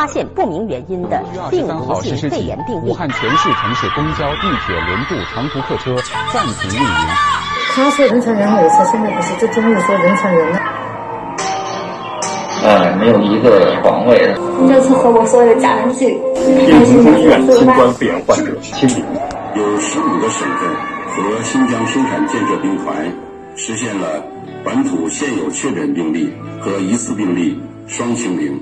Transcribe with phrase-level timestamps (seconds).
[0.00, 2.88] 发现不明原因的病毒性肺炎病例。
[2.88, 5.94] 武汉全市城市公交、地铁、轮渡、长途客车
[6.32, 6.90] 暂停运营。
[7.74, 10.58] 他说人传人没错，现在不是这中医说人传人了。
[12.62, 14.34] 呃，没有一个床位。
[14.66, 19.04] 这次和我所有的家人去，病从中医院新冠肺炎患者清零。
[19.54, 20.66] 有十五个省份
[21.12, 22.96] 和新疆生产建设兵团
[23.54, 24.24] 实现了
[24.64, 28.58] 本土现有确诊病例和疑似病例双清零。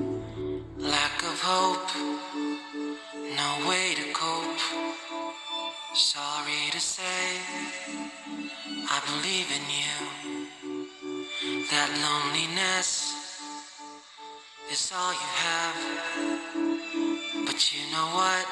[1.51, 1.89] hope,
[3.41, 4.61] no way to cope.
[5.95, 7.25] Sorry to say,
[8.95, 9.95] I believe in you.
[11.71, 12.89] That loneliness
[14.71, 15.77] is all you have.
[17.47, 18.45] But you know what?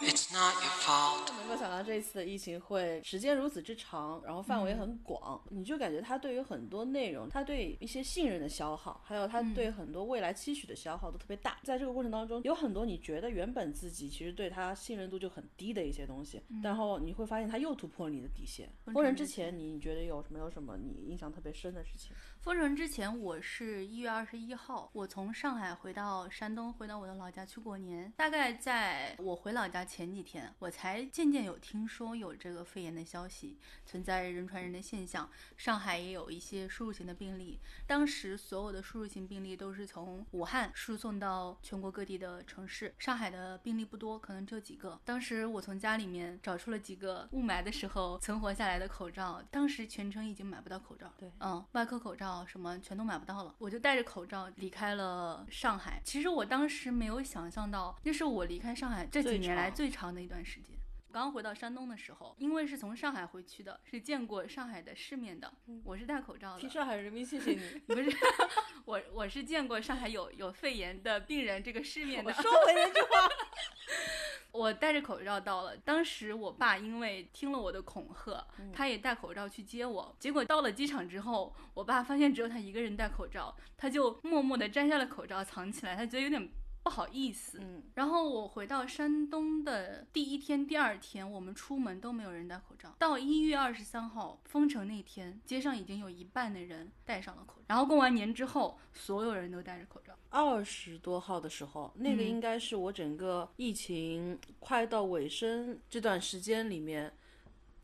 [0.00, 1.30] It's not your fault.
[1.36, 11.58] 能够想到这一次的疫情会时间如此之长，然后范围很广，你就感觉他对于很多内容，他对一些信任的消耗，还有他对很多未来期许的消耗都特别大。
[11.62, 18.70] 在这个过程当中，有很多你觉得原本自己其实对他信任度就很低的一些东西，然后你会发现他又突破你的底线。
[18.86, 22.12] 封人之前，你觉得有没有什么你印象特别深的事情？
[22.42, 28.10] 封城之前，我是一月二十一号，我从上海回到山东，回到我的老家去过年。
[28.16, 35.28] 大概在我回老家前几天，我才渐渐有听说有这个肺炎的消息，存在人传人的现象。
[35.58, 42.94] 上海也有一些输入型的病例，当时所有的输入型病例都是从武汉输送到全国各地的城市。
[42.98, 44.98] 上海的病例不多，可能只有几个。
[45.04, 51.12] 当时我从家里面找出了几个雾霾的时候存活下来的口罩，当时全城已经买不到口罩。
[51.18, 52.29] 对，嗯，外科口罩。
[52.46, 56.00] 什么全都买不到了，我就戴着口罩离开了上海。
[56.04, 60.76] 其实我当时没有想象到，那是我离开上海这几年来最长的一段时间。
[61.12, 66.60] 刚回到山东的时候，因为是从上海回去的，是见过上海的世面的，我是戴口罩的。
[66.60, 68.16] 替上海人民谢谢你， 不是
[68.86, 72.30] 我，我是见过上海有有肺炎的病人这个世面的。
[72.30, 73.08] 我说回那句话。
[74.52, 80.14] 我戴着口罩到了，当时我爸因为听了我的恐吓，他也戴口罩去接我。
[80.18, 86.50] 结果到了机场之后，我爸发现只有他一个人戴口罩，他就默默地摘下了口罩藏起来，他觉得有点。
[86.90, 92.92] 不好意思，嗯，然后我回到山东的第一天、第二天，我们出门都没有人戴口罩。
[92.98, 97.64] 到一月二十三号封城那天，街上已经有一半的人戴上了口罩。
[97.68, 100.12] 然后过完年之后，所有人都戴着口罩。
[100.30, 107.14] 二十多号的时候，那个应该是我整个疫情快到尾声这段时间里面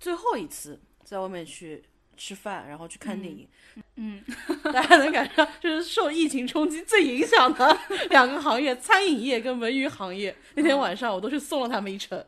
[0.00, 1.84] 最后一次在外面去。
[2.16, 3.47] 吃饭，然后去看电影，
[3.97, 4.22] 嗯，
[4.72, 7.78] 大家能感受到，就是受疫情冲击最影响的
[8.10, 10.34] 两个行业，餐饮业跟文娱行业。
[10.54, 12.25] 那天晚上我都去送了他们一程，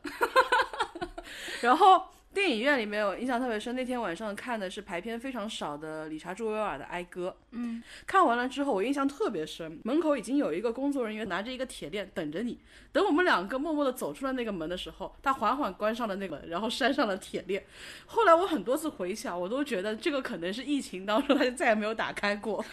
[1.61, 2.03] 然后。
[2.31, 3.75] 电影院里面，我印象特别深。
[3.75, 7.35] 那天晚上看的是排片非常少的理查·朱维尔的《哀歌》。
[7.51, 9.79] 嗯，看完了之后，我印象特别深。
[9.83, 12.59] 门口已经有一个工作人员拿着一个铁链等着你。
[12.91, 17.65] 等我们两个默默地走出了那个门的时候，他缓缓关上了那个门，然后拴上了铁链。
[18.05, 22.63] 后来我很多次回想，我都觉得这个可能是疫情当中他就再也没有打开过。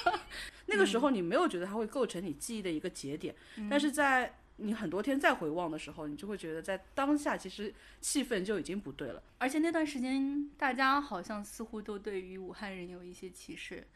[0.66, 3.34] 那个时候你没有觉得它会构成你记忆的一个节点，
[3.70, 4.34] 但是在。
[4.56, 9.22] 你很多天再回望的时候，你就会觉得在当下其实气氛就已经不对了。
[9.38, 13.86] 而且那段时间，大家好像似乎都对于武汉人有一些歧视，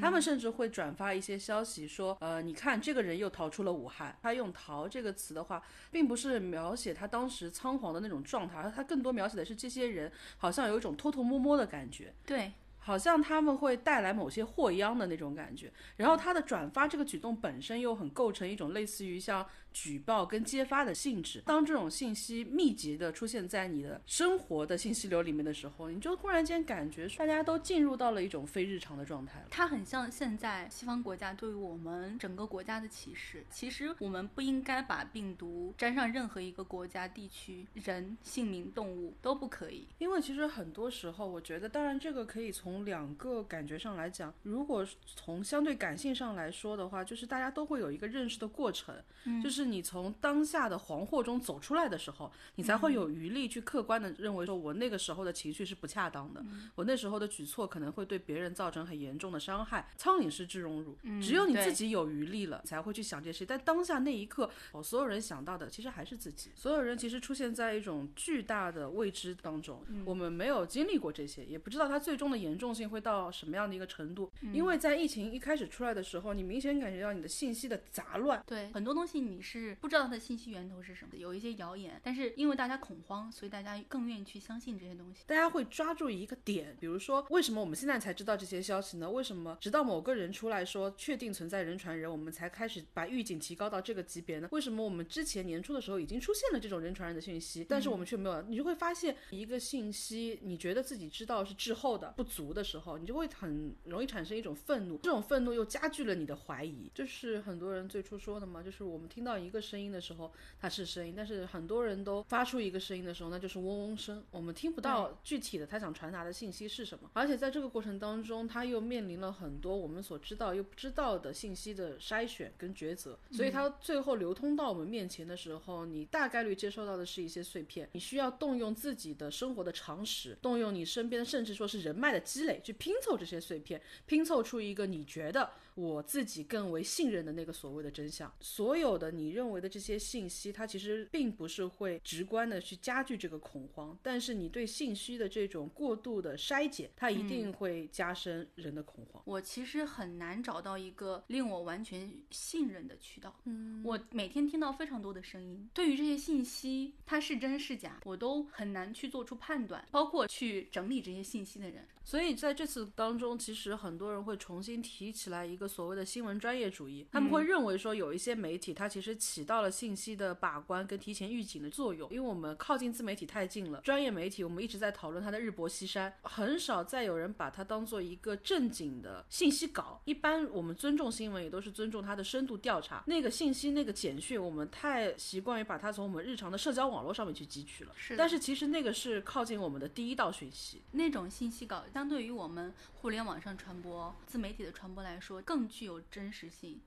[0.00, 4.16] 他们甚至会转发一些消息说，呃，你看这个人又逃出了武汉。
[4.22, 12.14] 他用“逃”这个词的话，并不是描写他当时仓皇的那种状态，而他更多描写的是这些人好像有一种偷偷摸摸的感觉。
[12.24, 12.52] 对。
[12.84, 21.42] 好像他们会带来某些祸殃的那种感觉，然后他的转发这个举动本身又很构成一种类似于像举报跟揭发的性质。
[21.46, 29.42] 当这种信息密集的出现在你的生活的信息流里面的时候，你就忽然间感觉大家都进入到了一种非日常的状态。
[29.48, 33.42] 它很像现在西方国家对于我们整个国家的歧视。
[33.50, 39.88] 其实我们不应该把病毒沾上任何一个国家、地区、人、姓名、动物都不可以。
[39.96, 48.92] 因为其实很多时候，我觉得，当然这个可以从从两个感觉上来讲，如果从相对感性上来说的话，就是大家都会有一个认识的过程，
[49.40, 56.44] 就是你从当下的惶惑中走出来的时候，你才会有余力去客观的认为说，我那个时候的情绪是不恰当的，
[56.74, 59.88] 我那时候的举措可能会对别人造成很严重的伤害。
[59.96, 63.46] 苍蝇是知荣辱，只有你自己有余力了，才会去想这些。
[63.46, 66.50] 但当下那一刻，我所有人想到的其实还是自己。
[66.56, 72.63] 所有人其实出现在一种巨大的未知当中，我们没有经历过这些，也不知道它最终的严重。
[72.64, 74.32] 重性会到什么样的一个程度？
[74.54, 78.42] 因为在疫情一开始出来的时候，你明显感觉到你的信息的杂乱。
[78.46, 79.76] 对，很多东西你是。
[79.82, 85.24] 不知道它的信息源头是什么，有一些谣言，但是因为大家恐慌，所以大家更愿意去相信这些东西。
[85.26, 89.10] 大家会抓住一个点，比如说为什么我们现在才知道这些消息呢？
[89.10, 94.48] 为什么直到某个人出来说确定存在人传人，我们才开始把预警提高到这个级别呢？
[94.52, 98.40] 为什么我们之前年初的时候已经出现了这种人传人的讯息，但是我们却没有？
[98.42, 106.90] 你就会发现一个信息，你觉得自己知道是滞后的、不足的时候，你就会很容易产生一种愤怒，这种愤怒又加剧了你的怀疑。
[106.94, 117.10] 就是很多人最初说的嘛，就是我们听到一个声音的时候，它是声音，但是很多人都发出一个声音的时候，那就是嗡嗡声，我们听不到具体的他想传达的信息是什么。
[117.12, 135.50] 而且在这个过程当中，他又面临了很多我们所知道又不知道的信息的筛选跟抉择，所以他最后流通到我们面前的时候，你大概率接收到的是一些碎片，你需要动用自己的生活的常识，动用你身边甚至说是人脉的积累去拼凑这些碎片，拼凑出一个你觉得。
[135.74, 149.22] 我自己更为信任的那个所谓的真相，所有的你认为的这些信息，它其实并不是会直观的去加剧这个恐慌，但是你对信息的这种过度的筛减，它一定会加深人的恐慌。
[149.26, 153.34] 我其实很难找到一个令我完全信任的渠道。
[153.44, 161.86] 嗯，我每天听到非常多的声音，对于这些信息它是真是假，我都很难去做出判断，包括去整理这些信息的人。
[162.06, 180.00] 所以在这次当中，其实很多人会重新提起来一个所谓的新闻专业主义，他们会认为说有一些媒体它其实起到了信息的把关跟提前预警的作用，因为我们靠近自媒体太近了，专业媒体我们一直在讨论它的日薄西山，很少再有人把它当做一个正经的信息稿。
[180.04, 187.92] 一般我们尊重新闻也都是尊重它的深度调查，那个信息那个简讯，我们太习惯于把它从我们日常的社交网络上面去汲取了。
[187.96, 191.84] 是，但是其实那个是靠近我们的第一道讯息，那种信息稿。
[191.92, 196.80] 相对于我们互联网上传播、自媒体的传播来说，更具有真实性。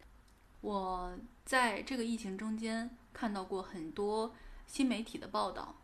[0.62, 4.36] 我在这个疫情中间看到过很多
[4.66, 5.75] 新媒体的报道，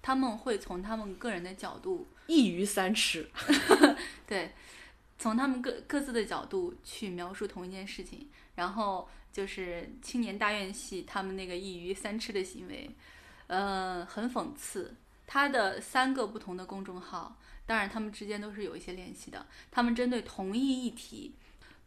[0.00, 3.28] 他们会从他们个人的角度一鱼三吃，
[4.26, 4.52] 对，
[5.18, 12.90] 从他们各各自的角度去描述同一件事情，然后就是青年大院系他们那个一鱼三吃的行为，
[13.46, 14.94] 呃，很讽刺。
[15.26, 17.36] 他的三个不同的公众号。
[17.66, 19.46] 当然，他们之间都是有一些联系的。
[19.70, 21.34] 他们针对同一议题、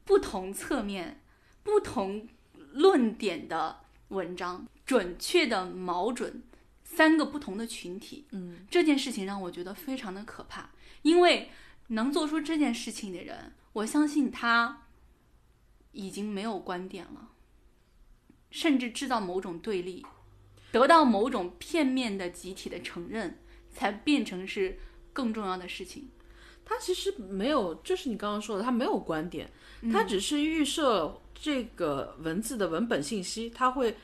[0.05, 1.21] 不同侧面、
[1.63, 2.27] 不同
[2.73, 6.43] 论点的文章，准确的瞄准
[6.83, 8.25] 三个不同的群体。
[8.31, 10.71] 嗯，这件事情让我觉得非常的可怕，
[11.01, 11.49] 因为
[11.87, 14.87] 能做出这件事情的人，我相信他
[15.91, 17.29] 已经没有观点了，
[18.49, 20.05] 甚至制造某种对立，
[20.71, 23.39] 得到某种片面的集体的承认，
[23.71, 24.79] 才变成是。
[25.13, 26.09] 更重要的事情，
[26.65, 29.51] 他其实没有，就是你刚刚说的，他没有观点，
[29.91, 33.97] 他只是预设这个文字的文本信息，他会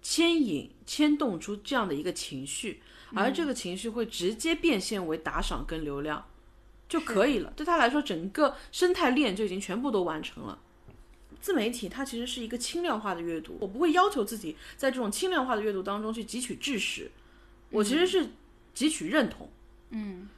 [0.00, 2.80] 牵引、牵动出这样的一个情绪，
[3.14, 6.24] 而这个情绪会直接变现为打赏跟流量
[6.88, 7.52] 就可以了。
[7.56, 10.58] 对他来说，整个生态链就已经全部都完成了。
[11.40, 17.10] 自媒体它其实是一个轻量化的阅读，我不会要求自己在这种轻量化的阅读当中去汲取知识，
[17.70, 18.28] 我其实是
[18.74, 19.46] 汲取认同。
[19.46, 19.50] 嗯，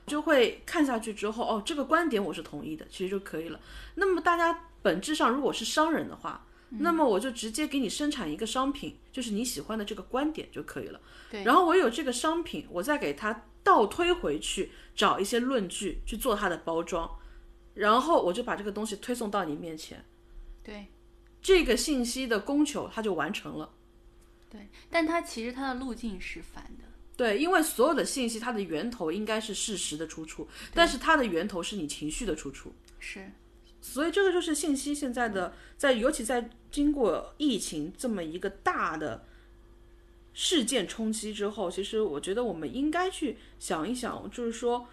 [0.07, 3.61] 就会看下去之后，哦，这个观点我是同意的，其实就可以了。
[3.95, 11.01] 那么大家本质上如果是商人的话，那么我就直接给你生产一个商品，就是你喜欢的这个观点就可以了。
[11.31, 17.19] 对，然后我有这个商品，我再给它倒推回去，找一些论据去做它的包装，
[17.75, 20.03] 然后我就把这个东西推送到你面前。
[20.65, 20.87] 对，
[21.43, 23.71] 这个信息的供求它就完成了。
[24.49, 26.85] 对，但它其实它的路径是反的。
[27.15, 32.73] 对，因为所有的信息它的源头应该是事实的出处，但是它的源头是你情绪的出处。
[32.99, 33.31] 是，
[33.83, 39.25] 所以这个就是信息现在的在，尤其在经过疫情这么一个大的
[40.33, 44.89] 事件冲击之后，其实我觉得我们应该去想一想，就是说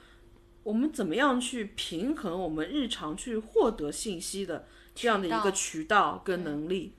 [0.64, 6.94] 我们怎么样去平衡我们日常去获得信息的这样的一个渠道跟能力。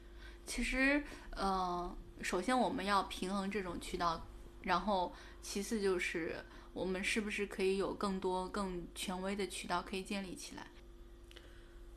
[0.47, 1.05] 其实，
[1.37, 4.27] 呃，首先我们要平衡这种渠道。
[4.63, 5.13] 然后，
[5.43, 6.37] 其次就是
[6.73, 10.67] 我们是不是可以有更多更权威的渠道可以建立起来？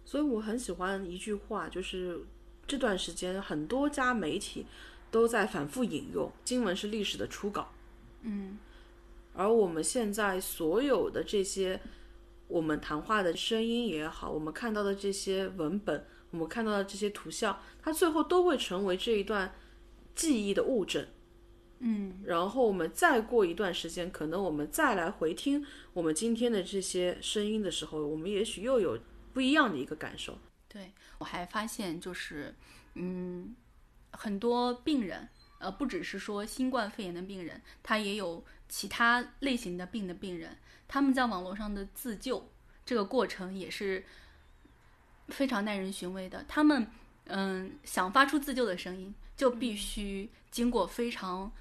[0.05, 2.25] 所以我很喜欢一句话，就是
[2.67, 4.65] 这段时间很多家媒体
[5.09, 7.71] 都在反复引用：“新闻是历史的初稿。”
[8.21, 8.57] 嗯，
[9.33, 11.79] 而我们现在所有的这些
[12.47, 19.53] 我们谈话的声音也好，我们看到的这些文本，我们看到的这些图像，它最后都会成为这一段
[20.15, 21.05] 记忆的物证。
[21.85, 28.97] 嗯，然后我们再过一段时间，可能我们再来回听我们今天的这些声音的时候，我们也许又有
[29.33, 30.37] 不一样的一个感受。
[30.69, 32.55] 对我还发现就是，
[32.93, 33.53] 嗯，
[34.11, 35.27] 很多病人，
[35.59, 42.49] 呃，不只是说新冠肺炎的病人，他也有其他类型的病的病人，他们在网络上的自救
[42.85, 44.05] 这个过程也是
[45.27, 46.45] 非常耐人寻味的。
[46.47, 46.87] 他们
[47.25, 51.51] 嗯想发出自救的声音，就必须经过非常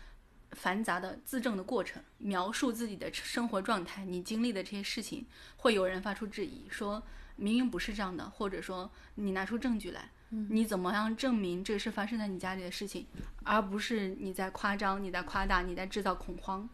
[0.53, 7.03] 繁杂的自证的过程，描述自己的生活状态，你经历的这些事情，会有人发出质疑，说
[7.37, 10.11] 明明不是这样的，或者说你拿出证据来。
[10.49, 13.07] 你怎么样证明这是发生在你家里的事情，
[13.43, 16.67] 而不是你在夸张、你在夸大、你在制造恐慌？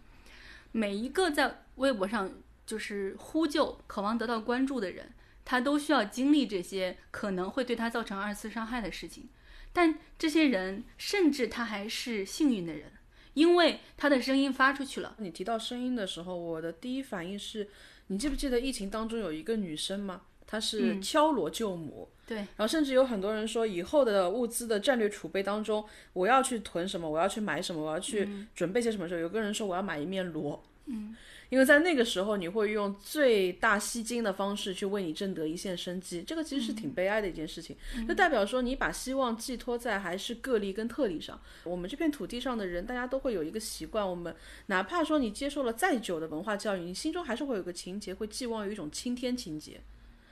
[0.71, 2.31] 每一个在微博上
[2.65, 5.13] 就是呼救、渴望得到关注的人，
[5.45, 9.29] 他都需要经历这些可能会对他造成二次伤害的事情。
[9.73, 12.93] 但这些人，甚至他还是幸运的人，
[13.39, 15.15] 因为他的声音发出去了。
[15.19, 17.69] 你提到声音的时候，我的第一反应是，
[18.09, 20.23] 你记不记得疫情当中有一个女生吗？
[20.45, 22.09] 她是敲锣救母。
[22.27, 31.15] 对，然后甚至有很多人说，以后的物资的战略储备当中，我要去囤什么，我要去买什么，我要去准备些什么时候，有个人说我要买一面锣，嗯，
[31.51, 37.77] 因为在那个时候你会用最大吸金的方式去为你挣得一线生机，这个其实是挺悲哀的一件事情，
[38.07, 41.41] 就代表说你把希望寄托在还是个例跟特例上。
[41.65, 44.35] 我们这片土地上的人，大家都会有一个习惯，我们
[44.67, 49.81] 哪怕说你接受了再久的文化教育，你心中还是会有个情节，会寄望于一种青天情节。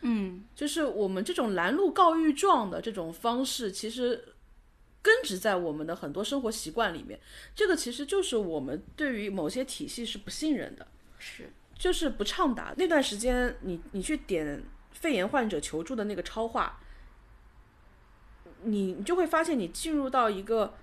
[0.03, 4.23] 嗯，就是我们这种拦路告御状的这种方式，其实
[5.01, 7.19] 根植在我们的很多生活习惯里面。
[7.55, 10.87] 这个其实就是我们对于某些体系是不信任的，
[11.19, 12.75] 是就是不畅达。
[12.77, 16.81] 那段时间，你你去点肺炎患者求助的那个超话，
[18.63, 20.75] 你你就会发现你进入到一个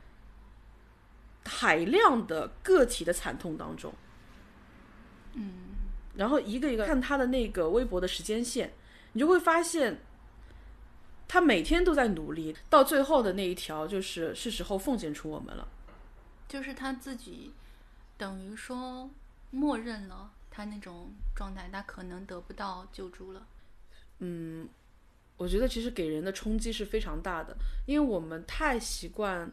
[1.45, 3.93] 海量的个体的惨痛当中。
[5.33, 5.51] 嗯，
[6.15, 8.73] 然后一个一个看他的那个微博的时间线。
[9.15, 10.01] 你就会发现，
[11.27, 15.67] 他每天都在努力，到最后的那一条就是是时候奉献出我们了。
[16.47, 17.53] 就是他自己，
[18.17, 19.11] 等于说
[19.53, 23.47] 默认了他那种状态，他可能得不到救助了。
[24.17, 24.67] 嗯，
[25.37, 27.55] 我觉得其实给人的冲击是非常大的，
[27.85, 29.51] 因为我们太习惯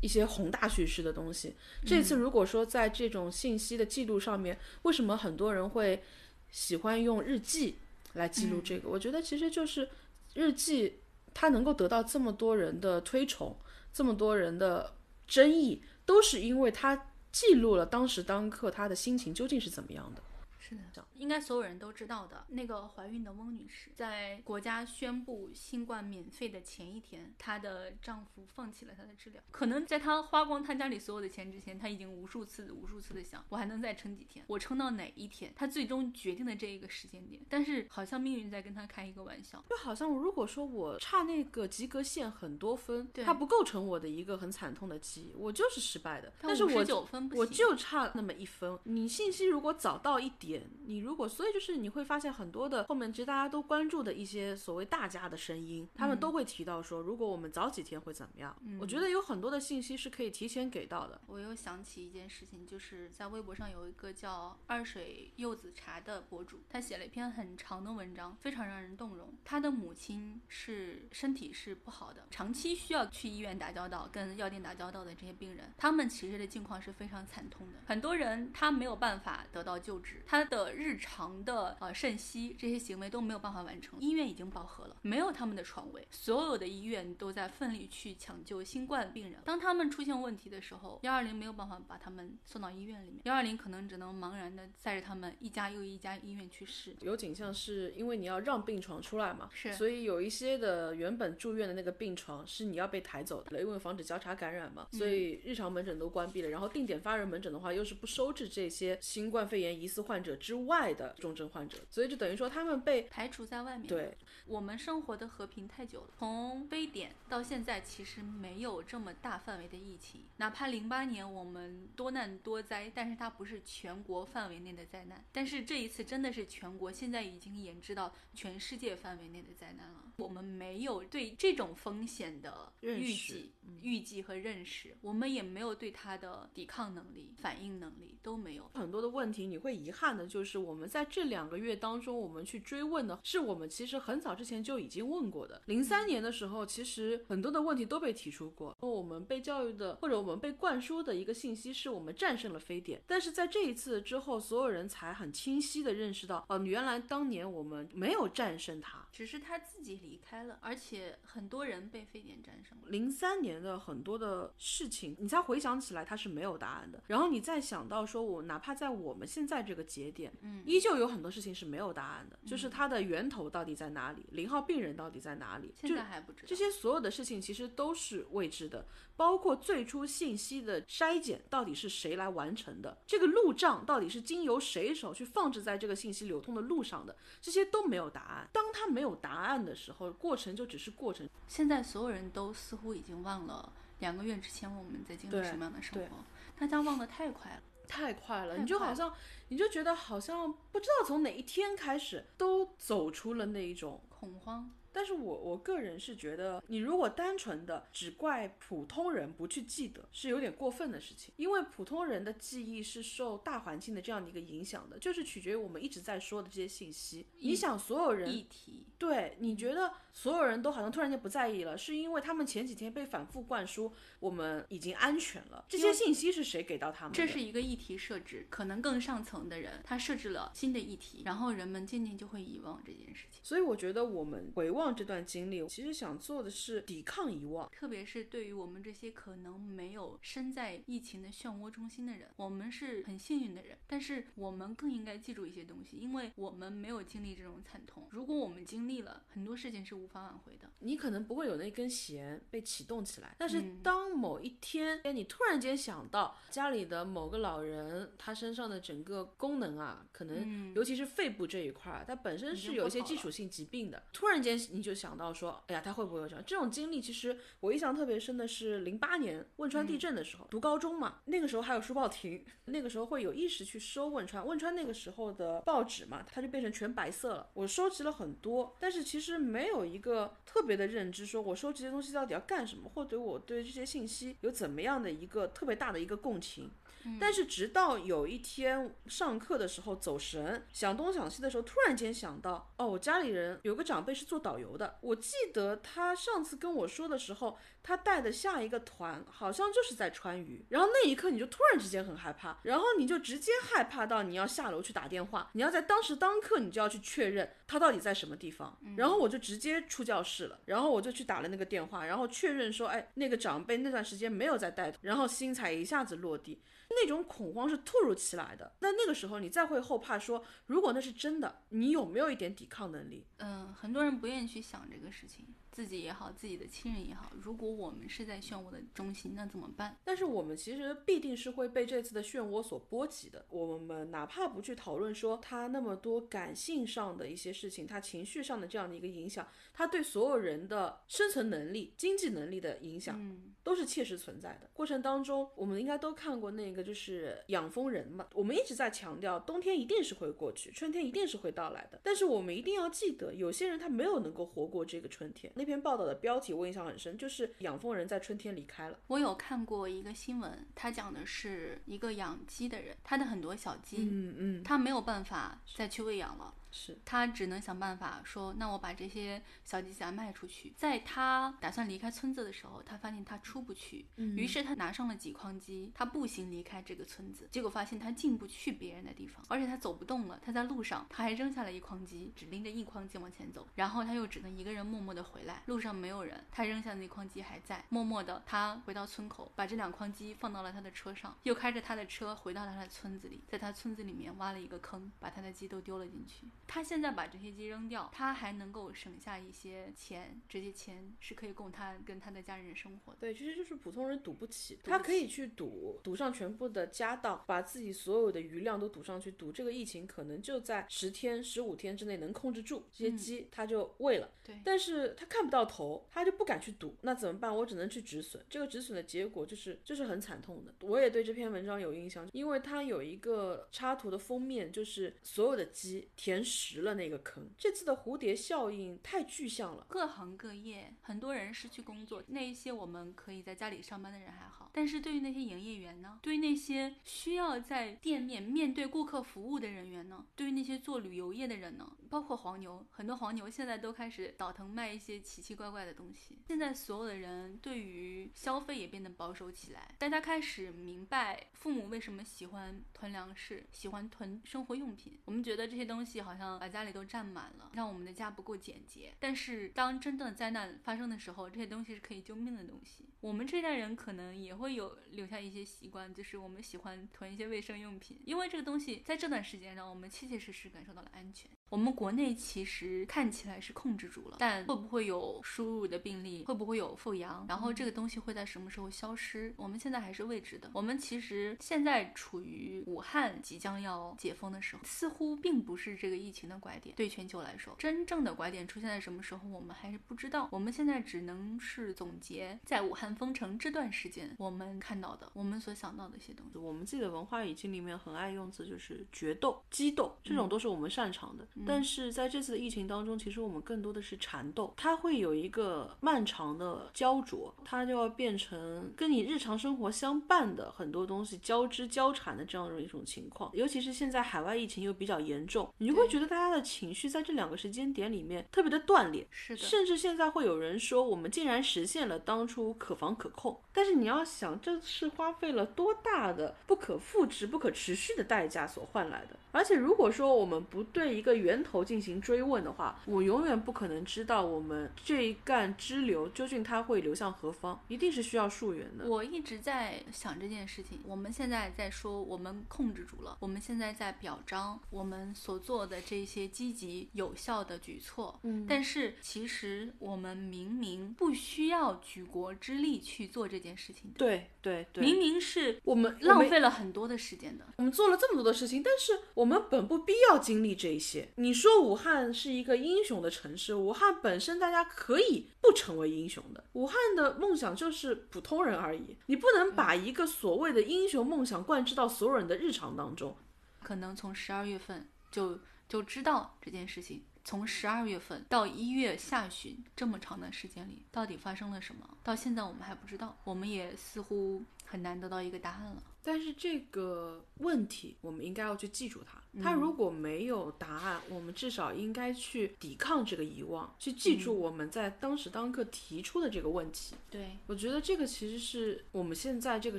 [0.00, 1.54] 一些宏大叙事的东西。
[1.86, 6.02] 这次如果说在这种信息的记录上面，为什么很多人会
[6.50, 7.78] 喜欢用日记？
[8.14, 9.88] 来记录这个，我觉得其实就是
[10.34, 10.98] 日记，
[11.32, 13.56] 它能够得到这么多人的推崇，
[13.92, 14.96] 这么多人的
[15.28, 20.22] 争议，都是因为它记录了当时当刻他的心情究竟是怎么样的。
[20.60, 22.44] 是的，应该所有人都知道的。
[22.48, 29.42] 那个怀孕的翁女士，在国家宣布新冠免费的前一天，她的丈夫放弃了她的治疗。
[29.50, 35.50] 可能在她花光她家里所有的钱之前，她已经无数次、无数次的想，我还能再撑几天，我撑到哪一天？
[35.56, 37.40] 她最终决定了这一个时间点。
[37.48, 46.30] 但是好像命运在跟她开一个玩笑，就好像如果说我差那个及格线很多分，它不构成我的一个很惨痛的记忆，我就是失败的。
[46.42, 48.78] 但是我九分我就差那么一分。
[48.84, 50.49] 你信息如果早到一点。
[50.84, 58.56] 你如果，所以就是你会发现很多的后面，其实大家都关注的一些所谓大家的声音，他们都会提到说，如果我们早几天会怎么样？
[58.80, 61.20] 我觉得有很多的信息是可以提前给到的。
[61.26, 69.32] 我又想起一件事情，就是在微博上有一个叫二水柚子茶的博主，他写了一篇很长的文章，非常让人动容。
[69.44, 77.74] 他的母亲是身体是不好的，长期需要去医院打交道、跟药店打交道的这些病人，他们其实的境况是非常惨痛的。
[77.86, 89.42] 很多人他没有办法得到救治，他的日常的呃肾息这些行为都没有办法完成，医院已经饱和了，没有他们的床位，所有的医院都在奋力去抢救新冠病人。
[89.44, 96.96] 当他们出现问题的时候，幺二零没有办法把他们送到医院里面，幺二零可能只能茫然的载着他们一家又一家医院去试。
[97.00, 106.48] 有景象是因为你要让病床出来嘛，是，所以有一些的原本住院的那个病床是你要被抬走的，因为防止交叉感染嘛，所以日常门诊都关闭了。
[106.48, 111.14] 然后定点发热门诊的话，又是不收治这些新冠肺炎疑似患者之外的。
[111.20, 113.86] 重症患者，所以就等于说他们被排除在外面。
[113.86, 120.22] 对，我们生活的和平太久了，从非典到现在，其实没有这么大范围的疫情。
[120.36, 125.22] 哪怕零八年我们多难多灾，但是它不是全国范围内的灾难。
[125.32, 130.04] 但是这一次真的是全国，现在已经延至到全世界范围内的灾难了。
[130.16, 138.70] 我们没有对这种风险的预计、预计和认识，我们也没有对它的抵抗能力、反应能力都没有。
[138.74, 140.28] 很多的问题，你会遗憾的。
[140.28, 145.60] 就是我们在这两个月当中，我们去追问的是我们其实很早之前就已经问过的。
[145.66, 148.76] 零三年的时候，其实很多的问题都被提出过。
[148.80, 162.84] 我们被教育的或者我们被灌输的一个信息是我们战胜了非典，但是在这一次之后，所有人才很清晰的认识到，哦，原来当年我们没有战胜它，只是他自己离开了，而且很多人被非典战胜了。
[162.88, 167.02] 零三年的很多的事情，你再回想起来，它是没有答案的。
[167.06, 176.46] 然后你再想到说，我哪怕在我们现在这个节点，嗯，依旧有很多事情是没有答案的，就是它的源头到底在哪里，零号病人到底在哪里，现在还不知道。
[176.46, 178.86] 这些所有的事情其实都是未知的，
[179.16, 188.48] 包括最初信息的筛检到底是谁来完成的，这个路障到底是经由谁手去放置在这个信息流通的路上的，这些都没有答案。
[188.52, 191.28] 当它没有答案的时候，过程就只是过程。
[191.46, 196.24] 现在所有人都似乎已经忘了两个月之前我们在经历什么样的生活，
[196.58, 198.56] 大家忘得太快了，太快了。
[198.58, 199.12] 你就好像，
[199.50, 204.70] 你就觉得好像不知道从哪一天开始都走出了那一种恐慌。
[204.92, 211.32] 但是我我个人是觉得，你如果单纯的只怪普通人不去记得，是有点过分的事情。
[211.36, 217.26] 因为普通人的记忆是受大环境的这样的一个影响的，就是取决于我们一直在说的这些信息。
[217.38, 225.64] 你想，所有人议题，对，你觉得所有人都好像突然间不在意了，是因为他们前几天被反复灌输我们已经安全了。
[225.68, 227.12] 这些信息是谁给到他们？
[227.12, 233.40] 这是一个议题设置，可能更上层的人他设置了新的议题，然后人们渐渐就会遗忘这件事情。
[233.44, 234.79] 所以我觉得我们回望。
[234.80, 243.76] 望这段经历，其实想做的是抵抗遗忘，特别是对于我们这些可能没有身在疫情的漩涡中心的人，我们是很幸运的人。
[243.86, 248.08] 但是我们更应该记住一些东西，因为我们没有经历这种惨痛。
[248.10, 250.70] 如果我们经历了很多事情，是无法挽回的。
[250.78, 264.58] 你可能不会有那根弦被启动起来，但是当某一天，哎，你突然间想到家里的某个老人，他身上的整个功能啊，可能尤其是肺部这一块，它本身是有一些基础性疾病的，突然间。
[264.72, 267.00] 你就想到说，哎呀，他会不会有这样这种经历？
[267.00, 274.46] 其实我印象特别深的是零八年汶川地震的时候，读高中嘛，那个时候还有书报亭，那个时候会有意识去收汶川。
[274.46, 277.50] 汶川那个时候的报纸嘛，它就变成全白色了。
[277.54, 286.70] 我收集了很多，但是其实没有一个特别的认知，说我收集的东西到底要干什么，或者我对这些信息有怎么样的一个特别大的一个共情。
[287.18, 294.98] 但是直到有一天上课的时候走神，想东想西的时候，突然间想到，哦，我家里人有个长辈是做导游的。
[295.00, 300.64] 我记得他上次跟我说的时候，他带的下一个团好像就是在川渝。
[300.68, 308.76] 然后那一刻你就突然之间很害怕，然后你就直接害怕到你要下楼去打电话，你要在当时当刻你就要去确认他到底在什么地方。
[308.96, 316.60] 然后我就直接出教室了，然后我就去打了那个电话，然后确认说，哎，那个长辈那段时间没有在带，然后心才一下子落地。
[316.88, 323.24] 那种恐慌是突如其来的，那那个时候你再会后怕说，如果那是真的，你有没有一点抵抗能力？
[323.36, 325.46] 嗯，很多人不愿意去想这个事情。
[325.72, 329.96] 自己也好，自己的亲人也好，如果我们是在漩涡的中心，那怎么办？
[330.04, 333.46] 但是我们其实必定是会被这次的漩涡所波及的。
[333.48, 344.68] 我们哪怕不去讨论说他那么多感性上的一些事情，他情绪上的这样的一个影响，他对所有人的生存能力、经济能力的影响，都是切实存在的。
[344.72, 348.26] 过程当中，我们应该都看过那个就是养蜂人嘛。
[348.34, 352.00] 我们一直在强调，冬天一定是会过去，春天一定是会到来的。
[352.02, 355.52] 但是我们一定要记得，有些人他没有能够活过这个春天。
[355.60, 358.98] 那篇报道的标题我印象很深，就是养蜂人在春天离开了。
[359.08, 366.54] 我有看过一个新闻，他讲的是一个养鸡的人，他的很多小鸡，嗯嗯，他没有办法再去喂养了。
[366.70, 370.72] 是他只能想办法说，那我把这些小鸡仔卖出去。
[370.76, 377.48] 在他打算离开村子的时候，他发现他出不去，于是他拿上了几筐鸡，他步行离开这个村子。
[377.50, 380.38] 结果发现他进不去别人的地方，而且他走不动了。
[380.42, 383.66] 他在路上，他还扔下了一筐鸡，只拎着一筐鸡往前走。
[383.74, 387.84] 然后他又只能一个人默默的回来，路上没有人，他扔下的那筐鸡还在。
[387.88, 396.46] 默默的，他回到村口，把这两筐鸡放到了他的车上，又开着他的车回到了他的村子里，在他村子里面挖了一个坑，把他的鸡都丢了进去。
[396.72, 403.18] 他现在把这些鸡扔掉，他还能够省下一些钱，这些钱是可以供他跟他的家人生活的。
[403.18, 414.30] 对，其实就是普通人赌不起，他可以去赌，赌上全部的家当，把自己所有的余量都赌上去，赌这个疫情可能就在十天、十五天之内能控制住这些鸡，他就喂了。
[414.44, 417.54] 对，但是他看不到头，他就不敢去赌，那怎么办？
[417.56, 418.40] 我只能去止损。
[418.48, 420.72] 这个止损的结果就是就是很惨痛的。
[420.82, 426.59] 我也对这篇文章有印象，因为它有一个插图的封面，就是所有的鸡填食。
[426.60, 427.48] 实了那个坑。
[427.56, 436.18] 这次的蝴蝶效应太具象了，各行各业很多人失去工作，那一些我们可以在家里上班的人还好，但是对于那些营业员呢？
[436.22, 440.26] 对于那些需要在店面面对顾客服务的人员呢？
[440.36, 441.90] 对于那些做旅游业的人呢？
[442.10, 446.38] 包括黄牛，很多黄牛现在都开始倒腾卖一些奇奇怪怪的东西。
[446.48, 455.20] 现在所有的人对于消费也变得保守起来，大家开始明白父母为什么喜欢囤粮食，喜欢囤生活用品。
[455.24, 459.12] 我们觉得这些东西好像把家里都占满了，让我们的家不够简洁。
[459.18, 463.06] 但是当真正的灾难发生的时候，这些东西是可以救命的东西。
[463.20, 471.50] 我们这代人可能也会有留下一些习惯，就是我们喜欢囤一些卫生用品，因为这个东西在这段时间让我们切切实实感受到了安全。
[471.68, 476.44] 我们国内其实看起来是控制住了，但会不会有输入的病例？
[476.44, 477.44] 会不会有复阳？
[477.46, 479.52] 然后这个东西会在什么时候消失？
[479.56, 480.70] 我们现在还是未知的。
[480.72, 486.94] 我们其实现在处于武汉即将要解封的时候，似乎并不是这个疫情的拐点。
[486.96, 490.48] 对全球来说，真正的拐点出现在什么时候，我们还是不知道。
[490.50, 496.58] 我们现在只能是总结在武汉封城这段时间我们看到的，我们所想到的一些东西。
[496.58, 501.46] 我们自己的文化语境里面很爱用词，就是决斗、激斗，这种都是我们擅长的。
[501.66, 513.50] 但是在这次的疫情当中，其实我们更多的是缠斗，它会有一个漫长的焦灼，它就要变成跟你日常生活相伴的很多东西交织交缠的这样的一种情况。
[513.54, 519.26] 尤其是现在海外疫情又比较严重，你就会觉得大家的情绪在这两个时间点里面特别的断裂。
[519.30, 523.60] 是的，甚至现在会有人说，我们竟然实现了当初可防可控。
[523.72, 529.36] 但是你要想，这是花费了多大的不可复制、不可持续的代价所换来的。
[529.52, 539.08] 而且如果说我们不对一个源头进行追问的话，我永远不可能知道我们这一干支流究竟它会流向何方，一定是需要溯源的。
[539.08, 541.00] 我一直在想这件事情。
[541.04, 548.38] 我们现在在说我们控制住了，我们现在在表彰我们所做的这些积极有效的举措。
[548.44, 554.18] 嗯，但是其实我们明明不需要举国之力去做这件事情的。
[554.18, 557.66] 对对对，明明是我们浪费了很多的时间的。
[557.76, 561.28] 我们做了这么多的事情，但是我们本不必要经历这一些。
[561.36, 566.64] 你说武汉是一个英雄的城市，武汉本身大家可以不成为英雄的。
[566.72, 573.36] 武汉的梦想就是普通人而已，你不能把一个所谓的英雄梦想贯彻到所有人的日常当中。
[573.82, 577.24] 可能从十二月份就就知道这件事情。
[577.44, 582.08] 从十二月份到一月下旬这么长的时间里，到底发生了什么？
[582.22, 586.02] 到现在我们还不知道，我们也似乎很难得到一个答案了。
[586.22, 589.39] 但是这个问题，我们应该要去记住它。
[589.62, 597.14] 它如果没有答案，我们至少应该去抵抗这个遗忘，去记住我们在当时当刻提出的这个问题。
[597.30, 599.98] 对，我觉得这个其实是我们现在这个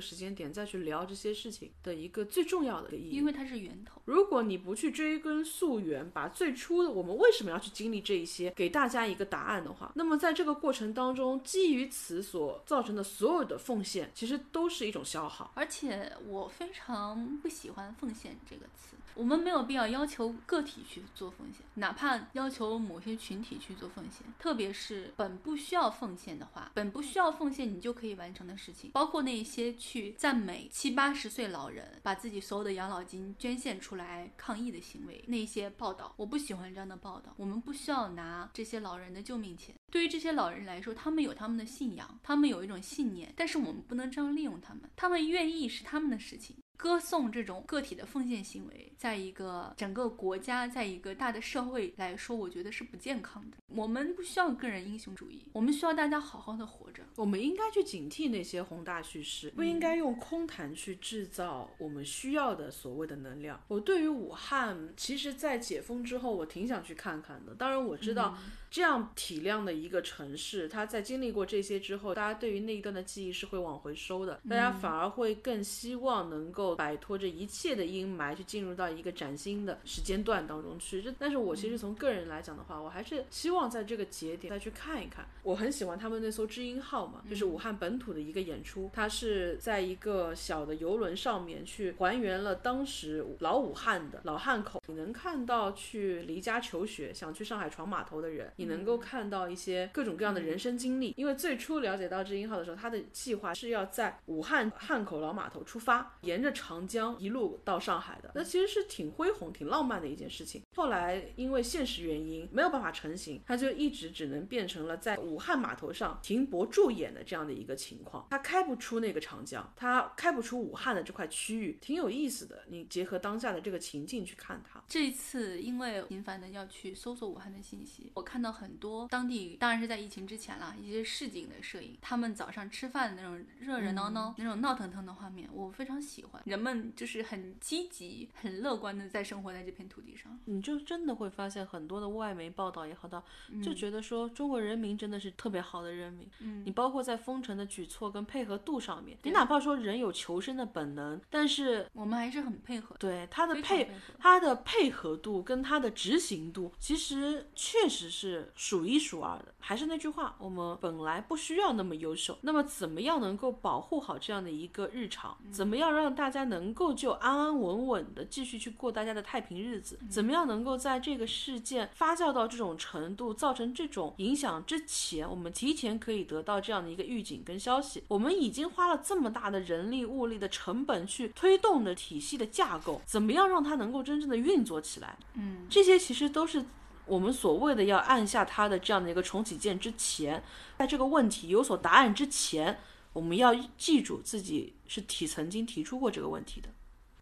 [0.00, 4.00] 时间点再去聊这些事情的一个最重要的意义，因为它是源头。
[4.04, 15.52] 如果你不去追根溯源，把最初的我们为什么要去经历这一些，给大家一个答案的话，那么在这个过程当中，基于此所造成的所有的奉献，其实都是一种消耗。
[15.54, 18.96] 而且我非常不喜欢“奉献”这个词。
[19.14, 37.34] 我们没有必要要求个体去做奉献，哪怕要求某些群体去做奉献，特别是本不需要奉献的话，本不需要奉献你就可以完成的事情，包括那些去赞美七八十岁老人把自己所有的养老金捐献出来抗疫的行为，那些报道，我不喜欢这样的报道。
[37.36, 39.74] 我们不需要拿这些老人的救命钱。
[39.90, 44.88] 对于这些老人来说，他们有他们的信仰，他们有一种信念，但是我们不能这样利用他们。
[44.96, 46.56] 他们愿意是他们的事情。
[46.82, 53.56] 歌颂这种个体的奉献行为，在一个整个国家，在一个大的社会来说，我觉得是不健康的。
[53.68, 57.04] 我们不需要个人英雄主义，我们需要大家好好的活着。
[57.14, 63.62] 我们应该去警惕那些宏大叙事，不应该用空谈去制造我们需要的所谓的能量。
[63.68, 67.54] 我对于武汉，其实，在解封之后，我挺想去看看的。
[67.54, 68.36] 当然，我知道
[68.68, 76.71] 这样体量的一个城市，它在经历过这些之后，大家对于那一段的记忆是会往回收的，大家反而会更希望能够。
[76.74, 81.02] 摆脱这一切的阴霾，去进入到一个崭新的时间段当中去。
[81.02, 85.26] 这，但是我其实从个人来讲的话，我还是希望在这个节点再去看一看。
[85.42, 88.90] 我很喜欢他们那艘知音号嘛，就是武汉本土的一个演出。
[88.92, 94.82] 它是在一个小的游轮上面去还原了当时老武汉的老汉口。
[94.86, 101.14] 你能看到去离家求学，想去上海闯码头的人，你能够看到一些各种各样的人生经历。
[101.16, 110.62] 因为最初了解到知音号的时候，它的计划是要在武汉汉口老码头出发，沿着着长江一路到上海的，那其实是挺恢宏、挺浪漫的一件事情。
[110.74, 118.26] 后来因为现实原因没有办法成型，它就一直只能变成了在武汉码头上停泊驻演的这样的一个情况。
[118.30, 122.64] 它开不出那个长江，它开不出武汉的这块区域，挺有意思的。
[122.68, 124.82] 你结合当下的这个情境去看它。
[124.88, 136.41] 这一次因为频繁的要去搜索武汉的信息，我看到很多当地，当然是在疫情之前了，一些市井的摄影，他们早上吃饭的那种热热闹闹、那种闹腾腾的画面，我非常喜欢。
[136.44, 140.38] 人们就是很积极、很乐观的在生活在这片土地上。
[140.46, 143.22] 你就真的会发现很多的外媒报道也好，到
[143.62, 146.28] 就觉得说中国人民真的是特别好的人民。
[146.40, 152.96] 嗯，你包括在封城的举措跟配合度上面，你哪怕说人有求生的本能，但是我们还是很配合。
[152.98, 159.54] 对他的配配他的配合度跟他的执行度，其实确实是数一数二的。
[159.58, 165.36] 还是那句话，我们本来不需要那么优秀，那么怎么样能够保护好这样的一个日常？
[165.50, 169.98] 怎么样让大家能够就安安稳稳的继续去过大家的太平日子？
[170.10, 178.02] 怎么样能够在这个事件发酵到这种程度，造成这种影响之前，我们提前可以得到这样的一个预警跟消息？
[178.08, 185.18] 我们已经花了这么大的人力物力的成本去推动的体系的架构，怎么样让它能够真正的运作起来？
[185.34, 186.64] 嗯，这些其实都是
[187.04, 190.42] 我们所谓的要按下它的这样的一个重启键之前，
[190.78, 192.78] 在这个问题有所答案之前，
[193.12, 196.68] 我们要记住自己是提曾经提出过这个问题的。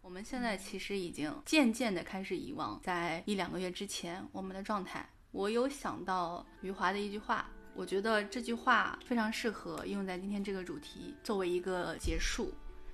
[0.01, 5.07] 我们现在其实已经渐渐的开始遗忘，在一两个月之前我们的状态。
[5.31, 12.53] 我有想到余华的一句话，我觉得这句话非常适合用在今天这个主题，作为一个结束。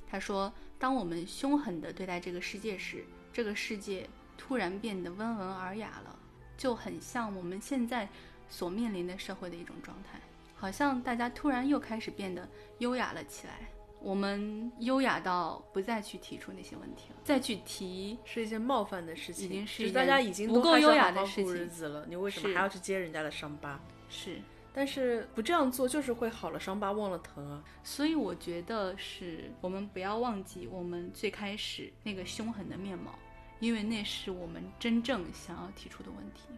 [0.10, 4.08] 他说：“当我们凶狠地对待这个世界时，这个世界
[4.38, 6.18] 突然变得温文尔雅了，
[6.56, 8.08] 就很像我们现在
[8.48, 10.22] 所面临的社会的一种状态，
[10.58, 12.46] 好像大家突然又开始变得
[12.80, 13.70] 优雅了起来。
[14.00, 23.80] 我们优雅到不再去提出那些问题了，再去提是一件冒犯的事情，已经是就是大家已经不够优雅的事情日子了，你为什么还要去揭人家的伤疤？
[24.10, 24.39] 是。”
[24.72, 27.63] 但是不这样做，就是会好了伤疤忘了疼啊。
[27.84, 33.17] 所以我觉得是我们不要忘记我们最开始那个凶狠的面貌，
[33.60, 36.50] 因为那是我们真正想要提出的问题。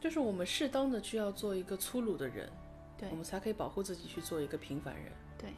[0.00, 2.50] 就是我们适当的去要做一个粗鲁的人，
[2.98, 5.12] 对我们才可以保护自己去做一个平凡人。
[5.38, 5.50] 对，